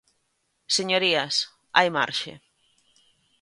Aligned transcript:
Señorías, 0.77 1.35
hai 1.75 1.87
marxe. 1.97 2.33